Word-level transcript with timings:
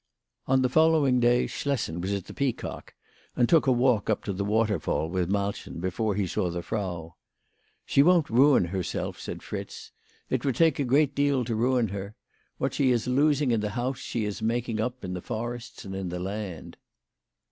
On 0.47 0.63
the 0.63 0.67
following 0.67 1.19
day 1.19 1.45
Schlessen 1.45 2.01
was 2.01 2.11
at 2.11 2.25
the 2.25 2.33
Peacock, 2.33 2.95
and 3.35 3.47
took 3.47 3.67
a 3.67 3.71
walk 3.71 4.09
up 4.09 4.23
to 4.23 4.33
the 4.33 4.43
waterfall 4.43 5.07
with 5.07 5.29
Malchen 5.29 5.79
before 5.79 6.15
he 6.15 6.25
saw 6.25 6.49
the 6.49 6.63
Frau. 6.63 7.13
"She 7.85 8.01
won't 8.01 8.27
ruin 8.27 8.65
herself," 8.69 9.19
said 9.19 9.41
WHY 9.43 9.43
FRATJ 9.43 9.43
FROHMANN 9.47 9.61
RAISED 9.67 9.73
HER 10.31 10.37
PRICES. 10.39 10.41
63 10.41 10.41
Fritz." 10.41 10.41
It 10.41 10.45
would 10.45 10.55
take 10.55 10.79
a 10.79 10.89
great 10.89 11.13
deal 11.13 11.45
to 11.45 11.55
ruin 11.55 11.87
her. 11.89 12.15
What 12.57 12.73
she 12.73 12.89
is 12.89 13.05
losing 13.05 13.51
in 13.51 13.59
the 13.61 13.69
house 13.69 13.99
she 13.99 14.25
is 14.25 14.41
making 14.41 14.81
up 14.81 15.05
in 15.05 15.13
the 15.13 15.21
forests 15.21 15.85
and 15.85 15.93
in 15.95 16.09
the 16.09 16.19
land." 16.19 16.77